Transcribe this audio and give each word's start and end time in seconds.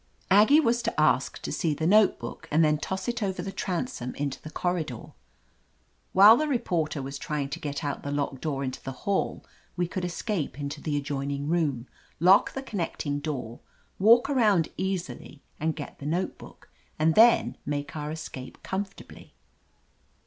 Aggie 0.31 0.59
was 0.59 0.81
to 0.81 0.99
ask 0.99 1.39
to 1.43 1.51
see 1.51 1.75
the 1.75 1.85
notebook 1.85 2.47
and 2.49 2.65
then 2.65 2.79
toss 2.79 3.07
it 3.07 3.21
over 3.21 3.43
the 3.43 3.51
transom 3.51 4.15
into 4.15 4.41
the 4.41 4.49
corridor. 4.49 5.11
While 6.11 6.37
the 6.37 6.47
reporter 6.47 7.03
was 7.03 7.19
trying 7.19 7.49
to 7.49 7.59
get 7.59 7.83
out 7.83 8.01
the 8.01 8.09
locked 8.09 8.41
door 8.41 8.63
into 8.63 8.81
the 8.81 8.93
hall 9.05 9.45
we 9.77 9.87
could 9.87 10.03
escape 10.03 10.59
into 10.59 10.81
the 10.81 10.97
adjoining 10.97 11.47
room, 11.49 11.87
lock 12.19 12.53
the 12.53 12.63
connecting 12.63 13.19
door, 13.19 13.59
walk 13.99 14.27
around 14.27 14.69
easily 14.75 15.43
and 15.59 15.75
get 15.75 15.99
the 15.99 16.07
notebook, 16.07 16.71
and 16.97 17.13
then 17.13 17.55
make 17.63 17.95
our 17.95 18.09
escape 18.09 18.63
comfortably. 18.63 19.35